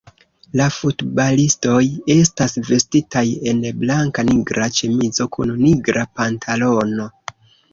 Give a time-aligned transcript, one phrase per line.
[0.59, 1.81] La futbalistoj
[2.13, 7.11] estas vestitaj en blanka-nigra ĉemizo kun nigra pantalono.